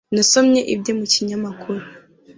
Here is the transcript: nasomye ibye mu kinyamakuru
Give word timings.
nasomye 0.15 0.59
ibye 0.73 0.91
mu 0.99 1.05
kinyamakuru 1.13 1.83